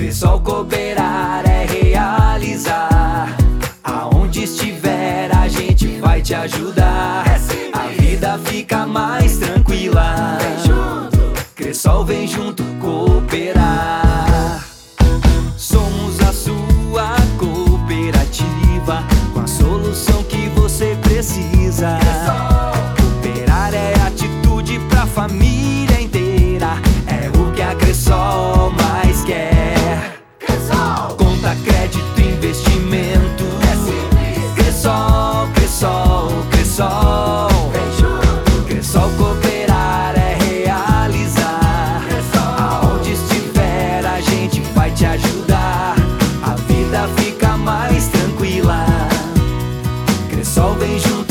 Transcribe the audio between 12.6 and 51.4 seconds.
cooperar. beijo